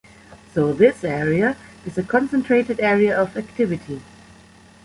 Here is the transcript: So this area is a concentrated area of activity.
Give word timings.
So 0.55 0.73
this 0.73 1.03
area 1.03 1.55
is 1.85 1.95
a 1.95 2.01
concentrated 2.01 2.79
area 2.79 3.15
of 3.15 3.37
activity. 3.37 4.01